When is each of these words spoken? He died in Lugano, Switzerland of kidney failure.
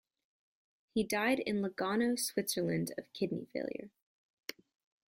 He 0.95 1.03
died 1.03 1.37
in 1.41 1.61
Lugano, 1.61 2.15
Switzerland 2.17 2.91
of 2.97 3.13
kidney 3.13 3.45
failure. 3.53 3.91